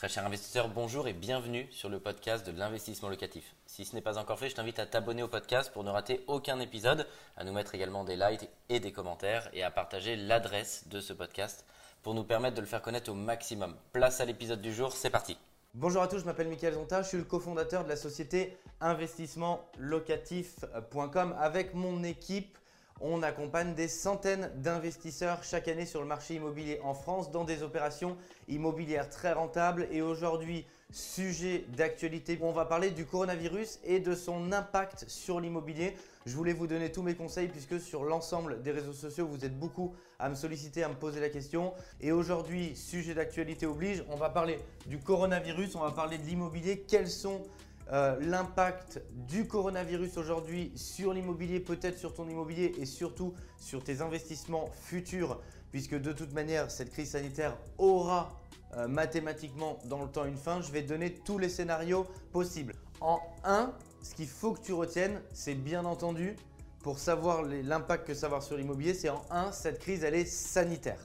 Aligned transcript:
Très 0.00 0.08
cher 0.08 0.24
investisseur, 0.24 0.70
bonjour 0.70 1.06
et 1.08 1.12
bienvenue 1.12 1.68
sur 1.70 1.90
le 1.90 2.00
podcast 2.00 2.46
de 2.46 2.58
l'investissement 2.58 3.10
locatif. 3.10 3.54
Si 3.66 3.84
ce 3.84 3.94
n'est 3.94 4.00
pas 4.00 4.16
encore 4.16 4.38
fait, 4.38 4.48
je 4.48 4.54
t'invite 4.54 4.78
à 4.78 4.86
t'abonner 4.86 5.22
au 5.22 5.28
podcast 5.28 5.70
pour 5.70 5.84
ne 5.84 5.90
rater 5.90 6.24
aucun 6.26 6.58
épisode, 6.58 7.06
à 7.36 7.44
nous 7.44 7.52
mettre 7.52 7.74
également 7.74 8.02
des 8.02 8.16
likes 8.16 8.48
et 8.70 8.80
des 8.80 8.92
commentaires 8.92 9.50
et 9.52 9.62
à 9.62 9.70
partager 9.70 10.16
l'adresse 10.16 10.88
de 10.88 11.00
ce 11.00 11.12
podcast 11.12 11.66
pour 12.02 12.14
nous 12.14 12.24
permettre 12.24 12.56
de 12.56 12.62
le 12.62 12.66
faire 12.66 12.80
connaître 12.80 13.10
au 13.10 13.14
maximum. 13.14 13.76
Place 13.92 14.22
à 14.22 14.24
l'épisode 14.24 14.62
du 14.62 14.72
jour, 14.72 14.94
c'est 14.94 15.10
parti. 15.10 15.36
Bonjour 15.74 16.00
à 16.00 16.08
tous, 16.08 16.20
je 16.20 16.24
m'appelle 16.24 16.48
Michael 16.48 16.72
Zonta, 16.72 17.02
je 17.02 17.08
suis 17.08 17.18
le 17.18 17.24
cofondateur 17.24 17.84
de 17.84 17.90
la 17.90 17.96
société 17.96 18.56
investissementlocatif.com. 18.80 21.36
Avec 21.38 21.74
mon 21.74 22.02
équipe, 22.04 22.56
on 23.00 23.22
accompagne 23.22 23.74
des 23.74 23.88
centaines 23.88 24.50
d'investisseurs 24.56 25.42
chaque 25.42 25.68
année 25.68 25.86
sur 25.86 26.00
le 26.00 26.06
marché 26.06 26.34
immobilier 26.34 26.80
en 26.82 26.94
France 26.94 27.30
dans 27.30 27.44
des 27.44 27.62
opérations 27.62 28.16
immobilières 28.48 29.08
très 29.08 29.32
rentables. 29.32 29.88
Et 29.90 30.02
aujourd'hui, 30.02 30.66
sujet 30.90 31.64
d'actualité, 31.76 32.38
on 32.42 32.52
va 32.52 32.64
parler 32.64 32.90
du 32.90 33.06
coronavirus 33.06 33.80
et 33.84 34.00
de 34.00 34.14
son 34.14 34.52
impact 34.52 35.04
sur 35.08 35.40
l'immobilier. 35.40 35.96
Je 36.26 36.36
voulais 36.36 36.52
vous 36.52 36.66
donner 36.66 36.92
tous 36.92 37.02
mes 37.02 37.14
conseils 37.14 37.48
puisque 37.48 37.80
sur 37.80 38.04
l'ensemble 38.04 38.62
des 38.62 38.72
réseaux 38.72 38.92
sociaux, 38.92 39.26
vous 39.26 39.44
êtes 39.44 39.58
beaucoup 39.58 39.94
à 40.18 40.28
me 40.28 40.34
solliciter, 40.34 40.82
à 40.82 40.88
me 40.88 40.94
poser 40.94 41.20
la 41.20 41.30
question. 41.30 41.72
Et 42.00 42.12
aujourd'hui, 42.12 42.76
sujet 42.76 43.14
d'actualité 43.14 43.66
oblige, 43.66 44.04
on 44.10 44.16
va 44.16 44.28
parler 44.28 44.58
du 44.86 44.98
coronavirus, 44.98 45.74
on 45.76 45.80
va 45.80 45.92
parler 45.92 46.18
de 46.18 46.24
l'immobilier, 46.24 46.80
quels 46.80 47.08
sont 47.08 47.40
euh, 47.92 48.16
l'impact 48.20 49.02
du 49.10 49.48
coronavirus 49.48 50.16
aujourd'hui 50.16 50.72
sur 50.76 51.12
l'immobilier, 51.12 51.58
peut-être 51.58 51.98
sur 51.98 52.14
ton 52.14 52.28
immobilier 52.28 52.72
et 52.78 52.86
surtout 52.86 53.34
sur 53.56 53.82
tes 53.82 54.00
investissements 54.00 54.70
futurs, 54.72 55.40
puisque 55.72 56.00
de 56.00 56.12
toute 56.12 56.32
manière, 56.32 56.70
cette 56.70 56.90
crise 56.90 57.10
sanitaire 57.10 57.56
aura 57.78 58.40
euh, 58.76 58.86
mathématiquement 58.86 59.80
dans 59.86 60.04
le 60.04 60.08
temps 60.08 60.24
une 60.24 60.36
fin. 60.36 60.60
Je 60.60 60.70
vais 60.70 60.82
donner 60.82 61.14
tous 61.14 61.38
les 61.38 61.48
scénarios 61.48 62.06
possibles. 62.32 62.74
En 63.00 63.18
1, 63.42 63.72
ce 64.02 64.14
qu'il 64.14 64.28
faut 64.28 64.52
que 64.52 64.60
tu 64.60 64.72
retiennes, 64.72 65.20
c'est 65.32 65.54
bien 65.54 65.84
entendu, 65.84 66.36
pour 66.84 66.98
savoir 66.98 67.42
l'impact 67.42 68.06
que 68.06 68.14
ça 68.14 68.22
va 68.22 68.36
avoir 68.36 68.42
sur 68.42 68.56
l'immobilier, 68.56 68.94
c'est 68.94 69.10
en 69.10 69.22
1, 69.30 69.50
cette 69.50 69.80
crise, 69.80 70.04
elle 70.04 70.14
est 70.14 70.24
sanitaire. 70.24 71.04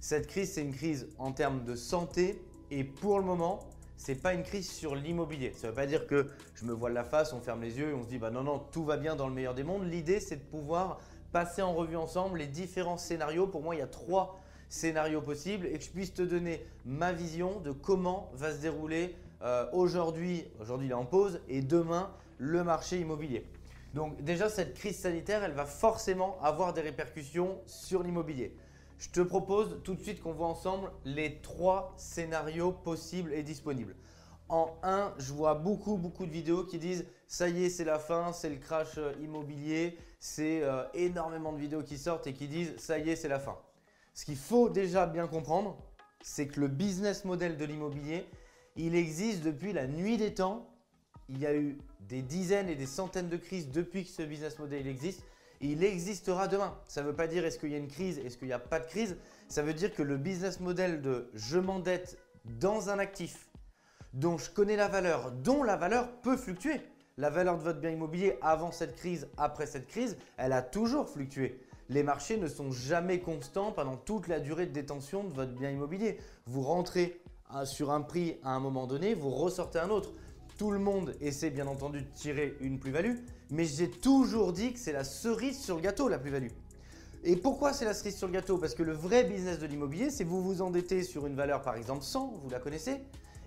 Cette 0.00 0.26
crise, 0.26 0.54
c'est 0.54 0.62
une 0.62 0.74
crise 0.74 1.08
en 1.18 1.32
termes 1.32 1.64
de 1.64 1.76
santé 1.76 2.42
et 2.70 2.82
pour 2.82 3.18
le 3.18 3.24
moment, 3.24 3.60
c'est 3.96 4.14
pas 4.14 4.34
une 4.34 4.42
crise 4.42 4.70
sur 4.70 4.94
l'immobilier. 4.94 5.52
Ça 5.56 5.66
ne 5.66 5.72
veut 5.72 5.76
pas 5.76 5.86
dire 5.86 6.06
que 6.06 6.28
je 6.54 6.64
me 6.64 6.72
voile 6.72 6.92
la 6.92 7.04
face, 7.04 7.32
on 7.32 7.40
ferme 7.40 7.62
les 7.62 7.78
yeux 7.78 7.90
et 7.90 7.94
on 7.94 8.02
se 8.02 8.08
dit 8.08 8.18
bah 8.18 8.30
non 8.30 8.42
non 8.42 8.58
tout 8.58 8.84
va 8.84 8.96
bien 8.96 9.16
dans 9.16 9.28
le 9.28 9.34
meilleur 9.34 9.54
des 9.54 9.64
mondes. 9.64 9.84
L'idée 9.84 10.20
c'est 10.20 10.36
de 10.36 10.44
pouvoir 10.50 11.00
passer 11.32 11.62
en 11.62 11.72
revue 11.72 11.96
ensemble 11.96 12.38
les 12.38 12.46
différents 12.46 12.98
scénarios. 12.98 13.46
Pour 13.46 13.62
moi 13.62 13.74
il 13.74 13.78
y 13.78 13.82
a 13.82 13.86
trois 13.86 14.40
scénarios 14.68 15.20
possibles 15.20 15.66
et 15.66 15.78
que 15.78 15.84
je 15.84 15.90
puisse 15.90 16.14
te 16.14 16.22
donner 16.22 16.64
ma 16.84 17.12
vision 17.12 17.60
de 17.60 17.72
comment 17.72 18.30
va 18.34 18.52
se 18.52 18.60
dérouler 18.60 19.14
euh, 19.42 19.66
aujourd'hui, 19.72 20.44
aujourd'hui 20.60 20.86
il 20.86 20.90
est 20.90 20.94
en 20.94 21.04
pause 21.04 21.40
et 21.48 21.60
demain 21.60 22.10
le 22.38 22.64
marché 22.64 22.98
immobilier. 22.98 23.46
Donc 23.94 24.22
déjà 24.22 24.48
cette 24.48 24.74
crise 24.74 24.98
sanitaire 24.98 25.44
elle 25.44 25.52
va 25.52 25.66
forcément 25.66 26.38
avoir 26.42 26.72
des 26.72 26.80
répercussions 26.80 27.58
sur 27.66 28.02
l'immobilier. 28.02 28.56
Je 29.02 29.08
te 29.08 29.20
propose 29.20 29.80
tout 29.82 29.96
de 29.96 30.00
suite 30.00 30.22
qu'on 30.22 30.32
voit 30.32 30.46
ensemble 30.46 30.92
les 31.04 31.40
trois 31.40 31.92
scénarios 31.96 32.70
possibles 32.70 33.32
et 33.32 33.42
disponibles. 33.42 33.96
En 34.48 34.76
un, 34.84 35.12
je 35.18 35.32
vois 35.32 35.56
beaucoup, 35.56 35.96
beaucoup 35.96 36.24
de 36.24 36.30
vidéos 36.30 36.62
qui 36.62 36.78
disent 36.78 37.04
ça 37.26 37.48
y 37.48 37.64
est, 37.64 37.68
c'est 37.68 37.84
la 37.84 37.98
fin, 37.98 38.32
c'est 38.32 38.48
le 38.48 38.58
crash 38.58 38.98
euh, 38.98 39.12
immobilier. 39.20 39.98
C'est 40.20 40.62
euh, 40.62 40.84
énormément 40.94 41.52
de 41.52 41.58
vidéos 41.58 41.82
qui 41.82 41.98
sortent 41.98 42.28
et 42.28 42.32
qui 42.32 42.46
disent 42.46 42.76
ça 42.76 43.00
y 43.00 43.10
est, 43.10 43.16
c'est 43.16 43.26
la 43.26 43.40
fin. 43.40 43.58
Ce 44.14 44.24
qu'il 44.24 44.36
faut 44.36 44.68
déjà 44.68 45.04
bien 45.06 45.26
comprendre, 45.26 45.76
c'est 46.20 46.46
que 46.46 46.60
le 46.60 46.68
business 46.68 47.24
model 47.24 47.56
de 47.56 47.64
l'immobilier, 47.64 48.24
il 48.76 48.94
existe 48.94 49.42
depuis 49.42 49.72
la 49.72 49.88
nuit 49.88 50.16
des 50.16 50.32
temps. 50.32 50.70
Il 51.28 51.40
y 51.40 51.46
a 51.46 51.56
eu 51.56 51.76
des 52.02 52.22
dizaines 52.22 52.68
et 52.68 52.76
des 52.76 52.86
centaines 52.86 53.28
de 53.28 53.36
crises 53.36 53.68
depuis 53.68 54.04
que 54.04 54.10
ce 54.10 54.22
business 54.22 54.60
model 54.60 54.86
existe 54.86 55.24
il 55.62 55.84
existera 55.84 56.48
demain. 56.48 56.74
Ça 56.86 57.02
ne 57.02 57.06
veut 57.06 57.14
pas 57.14 57.26
dire 57.26 57.44
est-ce 57.44 57.58
qu'il 57.58 57.70
y 57.70 57.74
a 57.74 57.78
une 57.78 57.88
crise, 57.88 58.18
est-ce 58.18 58.36
qu'il 58.36 58.48
n'y 58.48 58.52
a 58.52 58.58
pas 58.58 58.80
de 58.80 58.86
crise. 58.86 59.16
Ça 59.48 59.62
veut 59.62 59.74
dire 59.74 59.94
que 59.94 60.02
le 60.02 60.16
business 60.16 60.60
model 60.60 61.00
de 61.00 61.30
je 61.34 61.58
m'endette 61.58 62.18
dans 62.44 62.90
un 62.90 62.98
actif 62.98 63.48
dont 64.12 64.36
je 64.36 64.50
connais 64.50 64.76
la 64.76 64.88
valeur, 64.88 65.30
dont 65.30 65.62
la 65.62 65.76
valeur 65.76 66.10
peut 66.20 66.36
fluctuer. 66.36 66.80
La 67.18 67.30
valeur 67.30 67.58
de 67.58 67.62
votre 67.62 67.80
bien 67.80 67.90
immobilier 67.90 68.38
avant 68.42 68.72
cette 68.72 68.96
crise, 68.96 69.28
après 69.36 69.66
cette 69.66 69.86
crise, 69.86 70.16
elle 70.38 70.52
a 70.52 70.62
toujours 70.62 71.08
fluctué. 71.08 71.60
Les 71.88 72.02
marchés 72.02 72.38
ne 72.38 72.48
sont 72.48 72.72
jamais 72.72 73.20
constants 73.20 73.70
pendant 73.70 73.96
toute 73.96 74.28
la 74.28 74.40
durée 74.40 74.66
de 74.66 74.72
détention 74.72 75.24
de 75.24 75.32
votre 75.32 75.52
bien 75.52 75.70
immobilier. 75.70 76.18
Vous 76.46 76.62
rentrez 76.62 77.20
euh, 77.54 77.66
sur 77.66 77.90
un 77.90 78.00
prix 78.00 78.38
à 78.42 78.50
un 78.50 78.60
moment 78.60 78.86
donné, 78.86 79.14
vous 79.14 79.30
ressortez 79.30 79.78
un 79.78 79.90
autre. 79.90 80.10
Tout 80.62 80.70
le 80.70 80.78
monde 80.78 81.16
essaie 81.20 81.50
bien 81.50 81.66
entendu 81.66 82.02
de 82.02 82.06
tirer 82.14 82.56
une 82.60 82.78
plus-value, 82.78 83.16
mais 83.50 83.64
j'ai 83.64 83.90
toujours 83.90 84.52
dit 84.52 84.72
que 84.72 84.78
c'est 84.78 84.92
la 84.92 85.02
cerise 85.02 85.58
sur 85.58 85.74
le 85.74 85.82
gâteau 85.82 86.06
la 86.06 86.20
plus-value. 86.20 86.52
Et 87.24 87.34
pourquoi 87.34 87.72
c'est 87.72 87.84
la 87.84 87.94
cerise 87.94 88.16
sur 88.16 88.28
le 88.28 88.32
gâteau? 88.32 88.58
Parce 88.58 88.76
que 88.76 88.84
le 88.84 88.92
vrai 88.92 89.24
business 89.24 89.58
de 89.58 89.66
l'immobilier, 89.66 90.08
c'est 90.10 90.22
vous 90.22 90.40
vous 90.40 90.62
endettez 90.62 91.02
sur 91.02 91.26
une 91.26 91.34
valeur 91.34 91.62
par 91.62 91.74
exemple 91.74 92.04
100, 92.04 92.34
vous 92.44 92.48
la 92.48 92.60
connaissez, 92.60 92.98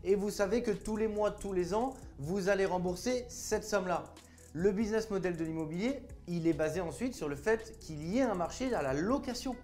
et 0.03 0.15
vous 0.15 0.29
savez 0.29 0.61
que 0.61 0.71
tous 0.71 0.97
les 0.97 1.07
mois, 1.07 1.31
tous 1.31 1.53
les 1.53 1.73
ans, 1.73 1.93
vous 2.19 2.49
allez 2.49 2.65
rembourser 2.65 3.23
cette 3.29 3.63
somme-là. 3.63 4.03
Le 4.51 4.73
business 4.73 5.09
model 5.09 5.37
de 5.37 5.45
l'immobilier, 5.45 6.01
il 6.27 6.47
est 6.47 6.53
basé 6.53 6.81
ensuite 6.81 7.15
sur 7.15 7.29
le 7.29 7.37
fait 7.37 7.79
qu'il 7.79 8.05
y 8.05 8.17
ait 8.17 8.23
un 8.23 8.35
marché 8.35 8.73
à 8.73 8.81
la 8.81 8.93
location. 8.93 9.55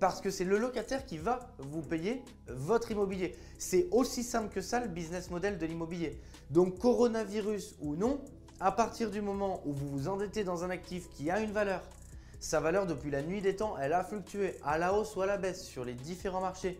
Parce 0.00 0.20
que 0.20 0.30
c'est 0.30 0.44
le 0.44 0.58
locataire 0.58 1.04
qui 1.04 1.18
va 1.18 1.40
vous 1.58 1.82
payer 1.82 2.22
votre 2.46 2.90
immobilier. 2.90 3.34
C'est 3.58 3.88
aussi 3.90 4.22
simple 4.22 4.52
que 4.52 4.60
ça 4.60 4.80
le 4.80 4.88
business 4.88 5.30
model 5.30 5.58
de 5.58 5.66
l'immobilier. 5.66 6.20
Donc 6.50 6.78
coronavirus 6.78 7.76
ou 7.80 7.96
non, 7.96 8.20
à 8.60 8.72
partir 8.72 9.10
du 9.10 9.20
moment 9.20 9.60
où 9.64 9.72
vous 9.72 9.88
vous 9.88 10.08
endettez 10.08 10.44
dans 10.44 10.64
un 10.64 10.70
actif 10.70 11.08
qui 11.10 11.30
a 11.30 11.40
une 11.40 11.52
valeur, 11.52 11.82
sa 12.40 12.60
valeur 12.60 12.86
depuis 12.86 13.10
la 13.10 13.22
nuit 13.22 13.40
des 13.40 13.56
temps, 13.56 13.76
elle 13.78 13.92
a 13.92 14.04
fluctué 14.04 14.54
à 14.64 14.78
la 14.78 14.94
hausse 14.94 15.16
ou 15.16 15.22
à 15.22 15.26
la 15.26 15.36
baisse 15.36 15.64
sur 15.64 15.84
les 15.84 15.94
différents 15.94 16.40
marchés. 16.40 16.78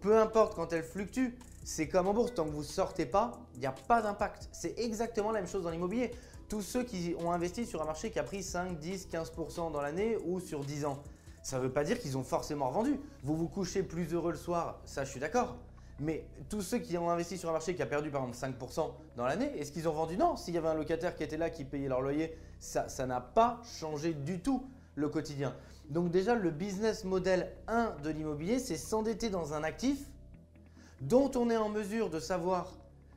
Peu 0.00 0.18
importe 0.18 0.54
quand 0.54 0.72
elle 0.72 0.84
fluctue, 0.84 1.36
c'est 1.64 1.88
comme 1.88 2.08
en 2.08 2.14
bourse, 2.14 2.34
tant 2.34 2.44
que 2.44 2.50
vous 2.50 2.58
ne 2.58 2.64
sortez 2.64 3.06
pas, 3.06 3.32
il 3.54 3.60
n'y 3.60 3.66
a 3.66 3.72
pas 3.72 4.02
d'impact. 4.02 4.48
C'est 4.52 4.78
exactement 4.78 5.30
la 5.30 5.40
même 5.40 5.48
chose 5.48 5.62
dans 5.62 5.70
l'immobilier. 5.70 6.12
Tous 6.48 6.60
ceux 6.60 6.82
qui 6.82 7.14
ont 7.18 7.32
investi 7.32 7.66
sur 7.66 7.82
un 7.82 7.84
marché 7.84 8.10
qui 8.10 8.18
a 8.18 8.24
pris 8.24 8.42
5, 8.42 8.78
10, 8.78 9.08
15% 9.08 9.72
dans 9.72 9.80
l'année 9.80 10.18
ou 10.24 10.40
sur 10.40 10.64
10 10.64 10.84
ans, 10.84 11.02
ça 11.42 11.58
ne 11.58 11.62
veut 11.62 11.72
pas 11.72 11.84
dire 11.84 11.98
qu'ils 11.98 12.16
ont 12.16 12.22
forcément 12.22 12.68
revendu. 12.68 12.98
Vous 13.22 13.36
vous 13.36 13.48
couchez 13.48 13.82
plus 13.82 14.12
heureux 14.12 14.32
le 14.32 14.38
soir, 14.38 14.80
ça 14.84 15.04
je 15.04 15.10
suis 15.10 15.20
d'accord. 15.20 15.56
Mais 16.00 16.24
tous 16.48 16.62
ceux 16.62 16.78
qui 16.78 16.96
ont 16.98 17.10
investi 17.10 17.38
sur 17.38 17.50
un 17.50 17.52
marché 17.52 17.74
qui 17.74 17.82
a 17.82 17.86
perdu 17.86 18.10
par 18.10 18.26
exemple 18.26 18.56
5% 18.58 18.92
dans 19.16 19.26
l'année, 19.26 19.52
est-ce 19.58 19.70
qu'ils 19.70 19.88
ont 19.88 19.92
vendu 19.92 20.16
Non, 20.16 20.36
s'il 20.36 20.54
y 20.54 20.58
avait 20.58 20.68
un 20.68 20.74
locataire 20.74 21.14
qui 21.14 21.22
était 21.22 21.36
là, 21.36 21.50
qui 21.50 21.64
payait 21.64 21.88
leur 21.88 22.00
loyer, 22.00 22.36
ça 22.58 23.06
n'a 23.06 23.20
pas 23.20 23.60
changé 23.78 24.14
du 24.14 24.40
tout 24.40 24.66
le 24.94 25.08
quotidien. 25.08 25.54
Donc 25.90 26.10
déjà, 26.10 26.34
le 26.34 26.50
business 26.50 27.04
model 27.04 27.52
1 27.68 27.96
de 28.02 28.10
l'immobilier, 28.10 28.58
c'est 28.58 28.76
s'endetter 28.76 29.30
dans 29.30 29.52
un 29.54 29.62
actif 29.62 29.98
dont 31.00 31.30
on 31.34 31.50
est 31.50 31.56
en 31.56 31.68
mesure 31.68 32.10
de 32.10 32.20
savoir 32.20 32.72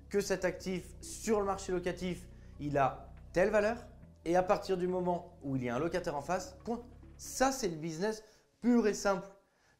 que 0.09 0.19
cet 0.19 0.45
actif 0.45 0.83
sur 1.01 1.39
le 1.39 1.45
marché 1.45 1.71
locatif, 1.71 2.27
il 2.59 2.77
a 2.77 3.09
telle 3.33 3.49
valeur. 3.49 3.77
Et 4.25 4.35
à 4.35 4.43
partir 4.43 4.75
du 4.77 4.87
moment 4.87 5.37
où 5.43 5.55
il 5.55 5.63
y 5.63 5.69
a 5.69 5.75
un 5.75 5.79
locataire 5.79 6.15
en 6.15 6.21
face, 6.21 6.55
point. 6.63 6.81
Ça, 7.17 7.51
c'est 7.51 7.67
le 7.67 7.75
business 7.75 8.23
pur 8.61 8.87
et 8.87 8.93
simple 8.93 9.27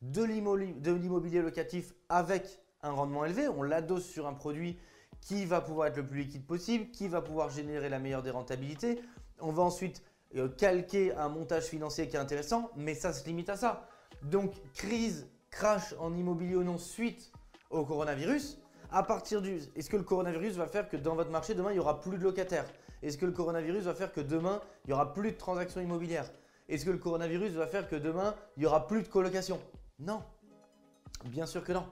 de 0.01 0.23
l'immobilier 0.23 1.41
locatif 1.41 1.93
avec 2.09 2.59
un 2.83 2.91
rendement 2.91 3.25
élevé. 3.25 3.47
On 3.47 3.63
l'adosse 3.63 4.05
sur 4.05 4.27
un 4.27 4.33
produit 4.33 4.77
qui 5.21 5.45
va 5.45 5.61
pouvoir 5.61 5.87
être 5.87 5.97
le 5.97 6.05
plus 6.05 6.19
liquide 6.19 6.45
possible, 6.45 6.91
qui 6.91 7.07
va 7.07 7.21
pouvoir 7.21 7.49
générer 7.49 7.89
la 7.89 7.99
meilleure 7.99 8.21
des 8.21 8.29
rentabilités. 8.29 9.01
On 9.39 9.51
va 9.51 9.63
ensuite 9.63 10.03
euh, 10.35 10.49
calquer 10.49 11.13
un 11.13 11.29
montage 11.29 11.65
financier 11.65 12.07
qui 12.07 12.15
est 12.15 12.19
intéressant, 12.19 12.69
mais 12.75 12.93
ça 12.93 13.11
se 13.11 13.25
limite 13.25 13.49
à 13.49 13.57
ça. 13.57 13.87
Donc, 14.21 14.53
crise, 14.73 15.27
crash 15.49 15.95
en 15.99 16.15
immobilier 16.15 16.55
ou 16.55 16.63
non 16.63 16.77
suite 16.77 17.31
au 17.69 17.85
coronavirus. 17.85 18.59
À 18.91 19.03
partir 19.03 19.41
du. 19.41 19.59
Est-ce 19.75 19.89
que 19.89 19.97
le 19.97 20.03
coronavirus 20.03 20.55
va 20.55 20.67
faire 20.67 20.87
que 20.87 20.97
dans 20.97 21.15
votre 21.15 21.31
marché, 21.31 21.55
demain, 21.55 21.71
il 21.71 21.75
n'y 21.75 21.79
aura 21.79 21.99
plus 21.99 22.17
de 22.17 22.23
locataires? 22.23 22.65
Est-ce 23.01 23.17
que 23.17 23.25
le 23.25 23.31
coronavirus 23.31 23.85
va 23.85 23.93
faire 23.93 24.11
que 24.11 24.21
demain, 24.21 24.61
il 24.83 24.89
n'y 24.89 24.93
aura 24.93 25.13
plus 25.13 25.31
de 25.31 25.37
transactions 25.37 25.81
immobilières? 25.81 26.31
Est-ce 26.67 26.85
que 26.85 26.91
le 26.91 26.97
coronavirus 26.97 27.53
va 27.53 27.67
faire 27.67 27.87
que 27.87 27.95
demain, 27.95 28.35
il 28.57 28.61
n'y 28.61 28.65
aura 28.65 28.87
plus 28.87 29.03
de 29.03 29.07
colocation? 29.07 29.59
Non. 29.99 30.23
Bien 31.25 31.45
sûr 31.45 31.63
que 31.63 31.73
non. 31.73 31.85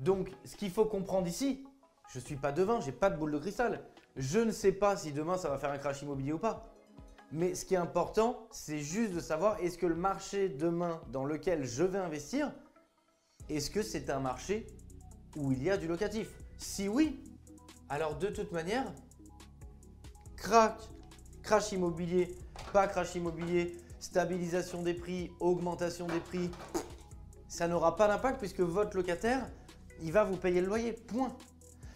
Donc, 0.00 0.30
ce 0.44 0.56
qu'il 0.56 0.70
faut 0.70 0.84
comprendre 0.84 1.26
ici, 1.26 1.64
je 2.12 2.18
ne 2.18 2.24
suis 2.24 2.36
pas 2.36 2.52
devin, 2.52 2.80
je 2.80 2.86
n'ai 2.86 2.92
pas 2.92 3.10
de 3.10 3.16
boule 3.16 3.32
de 3.32 3.38
cristal. 3.38 3.84
Je 4.16 4.38
ne 4.38 4.50
sais 4.50 4.72
pas 4.72 4.96
si 4.96 5.12
demain 5.12 5.38
ça 5.38 5.48
va 5.48 5.58
faire 5.58 5.70
un 5.70 5.78
crash 5.78 6.02
immobilier 6.02 6.32
ou 6.32 6.38
pas. 6.38 6.68
Mais 7.32 7.54
ce 7.54 7.64
qui 7.64 7.74
est 7.74 7.78
important, 7.78 8.46
c'est 8.50 8.80
juste 8.80 9.14
de 9.14 9.20
savoir 9.20 9.58
est-ce 9.60 9.78
que 9.78 9.86
le 9.86 9.94
marché 9.94 10.50
demain 10.50 11.00
dans 11.10 11.24
lequel 11.24 11.64
je 11.64 11.82
vais 11.82 11.98
investir, 11.98 12.52
est-ce 13.48 13.70
que 13.70 13.82
c'est 13.82 14.10
un 14.10 14.20
marché 14.20 14.66
où 15.36 15.50
il 15.50 15.62
y 15.62 15.70
a 15.70 15.78
du 15.78 15.88
locatif? 15.88 16.28
Si 16.58 16.88
oui, 16.88 17.24
alors 17.88 18.16
de 18.18 18.28
toute 18.28 18.52
manière, 18.52 18.92
crack, 20.36 20.78
crash 21.42 21.72
immobilier, 21.72 22.36
pas 22.72 22.86
crash 22.86 23.14
immobilier, 23.14 23.78
stabilisation 24.02 24.82
des 24.82 24.94
prix, 24.94 25.30
augmentation 25.40 26.06
des 26.06 26.18
prix, 26.18 26.50
ça 27.48 27.68
n'aura 27.68 27.96
pas 27.96 28.08
d'impact 28.08 28.38
puisque 28.38 28.60
votre 28.60 28.96
locataire, 28.96 29.46
il 30.02 30.12
va 30.12 30.24
vous 30.24 30.36
payer 30.36 30.60
le 30.60 30.66
loyer. 30.66 30.92
Point. 30.92 31.32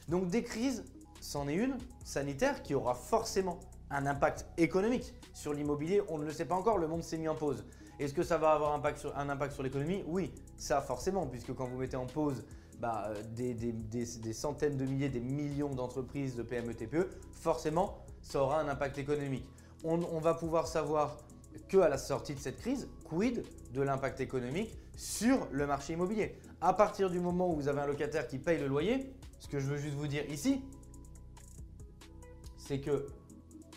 Donc 0.08 0.28
des 0.28 0.44
crises, 0.44 0.84
c'en 1.20 1.48
est 1.48 1.54
une, 1.54 1.76
sanitaire, 2.04 2.62
qui 2.62 2.74
aura 2.74 2.94
forcément 2.94 3.58
un 3.90 4.06
impact 4.06 4.46
économique 4.56 5.14
sur 5.34 5.52
l'immobilier. 5.52 6.00
On 6.08 6.18
ne 6.18 6.24
le 6.24 6.30
sait 6.30 6.44
pas 6.44 6.54
encore, 6.54 6.78
le 6.78 6.86
monde 6.86 7.02
s'est 7.02 7.18
mis 7.18 7.28
en 7.28 7.34
pause. 7.34 7.64
Est-ce 7.98 8.14
que 8.14 8.22
ça 8.22 8.38
va 8.38 8.52
avoir 8.52 8.72
un 8.72 9.28
impact 9.28 9.52
sur 9.52 9.62
l'économie? 9.62 10.04
Oui, 10.06 10.32
ça 10.56 10.80
forcément, 10.82 11.26
puisque 11.26 11.54
quand 11.54 11.66
vous 11.66 11.78
mettez 11.78 11.96
en 11.96 12.06
pause 12.06 12.44
bah, 12.78 13.08
euh, 13.08 13.22
des, 13.34 14.32
centaines 14.32 14.76
de 14.76 14.84
milliers, 14.84 15.08
des 15.08 15.20
millions 15.20 15.74
d'entreprises 15.74 16.36
de 16.36 16.42
PME, 16.42 16.74
TPE, 16.74 17.08
forcément, 17.32 18.04
ça 18.22 18.42
aura 18.42 18.60
un 18.60 18.68
impact 18.68 18.98
économique. 18.98 19.48
On, 19.82 20.18
va 20.18 20.34
pouvoir 20.34 20.66
savoir 20.66 21.16
que 21.68 21.78
à 21.78 21.88
la 21.88 21.98
sortie 21.98 22.34
de 22.34 22.40
cette 22.40 22.58
crise, 22.58 22.88
quid 23.04 23.44
de 23.72 23.82
l'impact 23.82 24.20
économique 24.20 24.76
sur 24.96 25.46
le 25.50 25.66
marché 25.66 25.92
immobilier? 25.92 26.38
À 26.60 26.72
partir 26.72 27.10
du 27.10 27.20
moment 27.20 27.50
où 27.50 27.56
vous 27.56 27.68
avez 27.68 27.80
un 27.80 27.86
locataire 27.86 28.26
qui 28.26 28.38
paye 28.38 28.58
le 28.58 28.66
loyer, 28.66 29.12
ce 29.38 29.48
que 29.48 29.58
je 29.60 29.66
veux 29.66 29.76
juste 29.76 29.94
vous 29.94 30.06
dire 30.06 30.24
ici, 30.30 30.62
c'est 32.56 32.80
que 32.80 33.06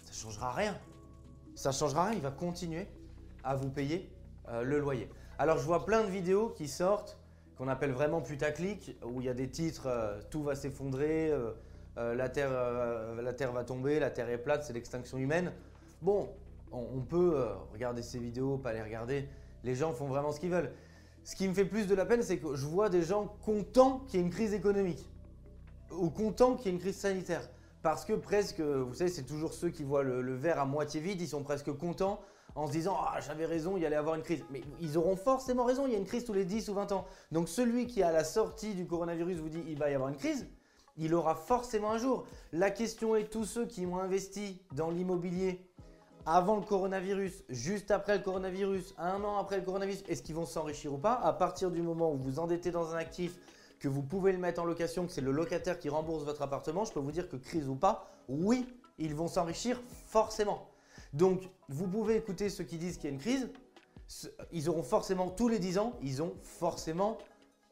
ça 0.05 0.11
ne 0.11 0.31
changera 0.31 0.53
rien. 0.53 0.77
Ça 1.55 1.71
changera 1.71 2.05
rien, 2.05 2.13
il 2.13 2.21
va 2.21 2.31
continuer 2.31 2.87
à 3.43 3.55
vous 3.55 3.69
payer 3.69 4.09
euh, 4.49 4.63
le 4.63 4.79
loyer. 4.79 5.09
Alors 5.37 5.57
je 5.57 5.63
vois 5.63 5.85
plein 5.85 6.03
de 6.03 6.09
vidéos 6.09 6.49
qui 6.49 6.67
sortent 6.67 7.17
qu'on 7.57 7.67
appelle 7.67 7.91
vraiment 7.91 8.21
putaclic, 8.21 8.97
où 9.03 9.19
il 9.21 9.27
y 9.27 9.29
a 9.29 9.33
des 9.33 9.49
titres 9.49 9.87
euh, 9.87 10.21
tout 10.29 10.41
va 10.43 10.55
s'effondrer, 10.55 11.31
euh, 11.31 11.51
la, 11.97 12.13
la 12.15 13.33
Terre 13.33 13.51
va 13.51 13.63
tomber, 13.65 13.99
la 13.99 14.09
Terre 14.09 14.29
est 14.29 14.37
plate, 14.37 14.63
c'est 14.63 14.71
l'extinction 14.71 15.17
humaine. 15.17 15.51
Bon, 16.01 16.29
on, 16.71 17.01
peut 17.01 17.45
regarder 17.73 18.01
ces 18.01 18.19
vidéos, 18.19 18.57
pas 18.57 18.73
les 18.73 18.81
regarder. 18.81 19.27
Les 19.63 19.75
gens 19.75 19.93
font 19.93 20.07
vraiment 20.07 20.31
ce 20.31 20.39
qu'ils 20.39 20.51
veulent. 20.51 20.71
Ce 21.23 21.35
qui 21.35 21.47
me 21.47 21.53
fait 21.53 21.65
plus 21.65 21.87
de 21.87 21.95
la 21.95 22.05
peine, 22.05 22.23
c'est 22.23 22.37
que 22.37 22.55
je 22.55 22.65
vois 22.65 22.89
des 22.89 23.01
gens 23.01 23.27
contents 23.43 23.99
qu'il 24.07 24.19
y 24.19 24.23
ait 24.23 24.25
une 24.25 24.31
crise 24.31 24.53
économique 24.53 25.07
ou 25.91 26.09
contents 26.09 26.55
qu'il 26.55 26.67
y 26.67 26.69
ait 26.69 26.77
une 26.77 26.81
crise 26.81 26.97
sanitaire. 26.97 27.49
Parce 27.81 28.05
que 28.05 28.13
presque, 28.13 28.59
vous 28.59 28.93
savez, 28.93 29.09
c'est 29.09 29.23
toujours 29.23 29.53
ceux 29.53 29.69
qui 29.69 29.83
voient 29.83 30.03
le 30.03 30.35
verre 30.35 30.59
à 30.59 30.65
moitié 30.65 31.01
vide, 31.01 31.21
ils 31.21 31.27
sont 31.27 31.43
presque 31.43 31.71
contents 31.73 32.19
en 32.55 32.67
se 32.67 32.71
disant 32.71 32.97
Ah, 32.99 33.19
j'avais 33.21 33.45
raison, 33.45 33.77
il 33.77 33.83
y 33.83 33.85
avoir 33.85 34.15
une 34.15 34.21
crise. 34.21 34.43
Mais 34.51 34.61
ils 34.81 34.97
auront 34.97 35.15
forcément 35.15 35.65
raison, 35.65 35.85
il 35.87 35.93
y 35.93 35.95
a 35.95 35.99
une 35.99 36.05
crise 36.05 36.25
tous 36.25 36.33
les 36.33 36.45
10 36.45 36.69
ou 36.69 36.73
20 36.73 36.91
ans. 36.91 37.05
Donc 37.31 37.49
celui 37.49 37.87
qui, 37.87 38.03
à 38.03 38.11
la 38.11 38.23
sortie 38.23 38.73
du 38.75 38.85
coronavirus, 38.85 39.39
vous 39.39 39.49
dit 39.49 39.63
Il 39.67 39.77
va 39.77 39.89
y 39.89 39.93
avoir 39.93 40.09
une 40.09 40.17
crise, 40.17 40.47
il 40.97 41.13
aura 41.13 41.35
forcément 41.35 41.91
un 41.91 41.97
jour. 41.97 42.25
La 42.51 42.71
question 42.71 43.15
est 43.15 43.29
tous 43.29 43.45
ceux 43.45 43.65
qui 43.65 43.85
ont 43.85 43.97
investi 43.97 44.61
dans 44.73 44.89
l'immobilier 44.89 45.68
avant 46.25 46.57
le 46.57 46.61
coronavirus, 46.61 47.43
juste 47.49 47.91
après 47.91 48.17
le 48.17 48.23
coronavirus, 48.23 48.93
un 48.97 49.23
an 49.23 49.37
après 49.37 49.57
le 49.57 49.63
coronavirus, 49.63 50.03
est-ce 50.07 50.21
qu'ils 50.21 50.35
vont 50.35 50.45
s'enrichir 50.45 50.93
ou 50.93 50.97
pas? 50.97 51.13
À 51.13 51.33
partir 51.33 51.71
du 51.71 51.81
moment 51.81 52.11
où 52.11 52.17
vous 52.17 52.39
endettez 52.39 52.71
dans 52.71 52.93
un 52.93 52.97
actif, 52.97 53.37
que 53.79 53.87
vous 53.87 54.03
pouvez 54.03 54.31
le 54.31 54.37
mettre 54.37 54.61
en 54.61 54.65
location, 54.65 55.05
que 55.05 55.11
c'est 55.11 55.21
le 55.21 55.31
locataire 55.31 55.79
qui 55.79 55.89
rembourse 55.89 56.23
votre 56.23 56.41
appartement, 56.41 56.85
je 56.85 56.91
peux 56.91 56.99
vous 56.99 57.11
dire 57.11 57.29
que 57.29 57.37
crise 57.37 57.69
ou 57.69 57.75
pas, 57.75 58.11
oui, 58.27 58.67
ils 58.97 59.15
vont 59.15 59.27
s'enrichir 59.27 59.81
forcément. 60.05 60.69
Donc, 61.13 61.49
vous 61.69 61.87
pouvez 61.87 62.17
écouter 62.17 62.49
ceux 62.49 62.65
qui 62.65 62.77
disent 62.77 62.97
qu'il 62.97 63.05
y 63.05 63.07
a 63.07 63.13
une 63.13 63.21
crise. 63.21 63.49
Ils 64.51 64.69
auront 64.69 64.83
forcément, 64.83 65.29
tous 65.29 65.47
les 65.47 65.59
10 65.59 65.77
ans, 65.77 65.93
ils 66.01 66.21
ont 66.21 66.33
forcément 66.43 67.17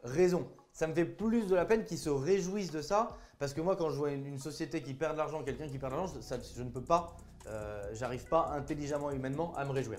raison. 0.03 0.47
Ça 0.77 0.85
me 0.85 0.93
fait 0.93 1.05
plus 1.05 1.47
de 1.47 1.55
la 1.55 1.65
peine 1.65 1.85
qu'ils 1.85 1.97
se 1.97 2.11
réjouissent 2.11 2.69
de 2.69 2.83
ça. 2.83 3.17
Parce 3.39 3.55
que 3.55 3.61
moi, 3.61 3.75
quand 3.75 3.89
je 3.89 3.95
vois 3.95 4.11
une, 4.11 4.37
société 4.37 4.83
qui 4.83 4.93
perd 4.93 5.13
de 5.13 5.17
l'argent, 5.17 5.41
quelqu'un 5.41 5.67
qui 5.67 5.79
perd 5.79 5.91
de 5.91 5.97
l'argent, 5.97 6.13
je 6.55 6.61
ne 6.61 6.69
peux 6.69 6.83
pas, 6.83 7.17
euh, 7.47 7.89
j'arrive 7.93 8.25
pas 8.25 8.51
intelligemment, 8.55 9.09
humainement 9.09 9.55
à 9.55 9.65
me 9.65 9.71
réjouir. 9.71 9.97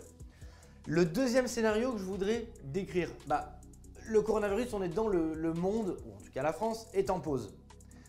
Le 0.87 1.05
deuxième 1.05 1.49
scénario 1.49 1.95
que 1.95 1.99
je 1.99 2.05
voudrais 2.05 2.47
décrire, 2.63 3.11
bah, 3.27 3.59
le 4.07 4.23
coronavirus, 4.23 4.73
on 4.73 4.81
est 4.85 4.89
dans 4.89 5.09
le, 5.09 5.35
le 5.35 5.53
monde, 5.53 5.97
ou 6.07 6.15
en 6.15 6.19
tout 6.25 6.31
cas 6.33 6.45
la 6.45 6.53
France, 6.53 6.87
est 6.95 7.11
en 7.11 7.19
pause. 7.19 7.53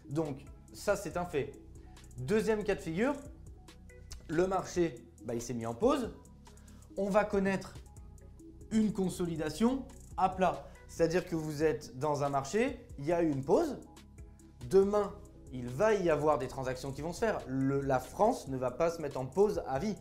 Donc, 0.07 0.37
ça, 0.71 0.95
c'est 0.95 1.17
un 1.17 1.25
fait. 1.25 1.53
Deuxième 2.19 2.63
cas 2.63 2.75
de 2.75 2.81
figure, 2.81 3.15
le 4.27 4.45
marché 4.45 4.93
bah, 5.25 5.33
il 5.33 5.41
s'est 5.41 5.55
mis 5.55 5.65
en 5.65 5.73
pause. 5.73 6.11
On 6.97 7.09
va 7.09 7.25
connaître 7.25 7.73
une 8.69 8.93
consolidation 8.93 9.87
à 10.17 10.29
plat. 10.29 10.69
C'est-à-dire 10.89 11.25
que 11.27 11.35
vous 11.35 11.63
êtes 11.63 11.97
dans 11.97 12.23
un 12.23 12.29
marché, 12.29 12.85
il 12.97 13.05
y 13.05 13.13
a 13.13 13.23
eu 13.23 13.29
une 13.29 13.43
pause. 13.43 13.77
Demain, 14.69 15.13
il 15.53 15.67
va 15.69 15.93
y 15.93 16.09
avoir 16.09 16.37
des 16.37 16.47
transactions 16.47 16.91
qui 16.91 17.01
vont 17.01 17.13
se 17.13 17.19
faire. 17.19 17.39
la 17.47 17.99
France 17.99 18.49
ne 18.49 18.57
va 18.57 18.71
pas 18.71 18.91
se 18.91 19.01
mettre 19.01 19.17
en 19.17 19.25
pause 19.25 19.61
à 19.67 19.79
vie. 19.79 19.95